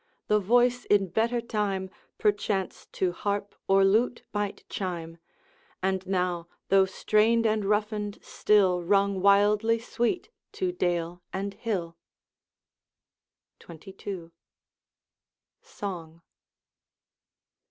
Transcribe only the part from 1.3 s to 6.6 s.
time, Perchance to harp or lute might chime; And now,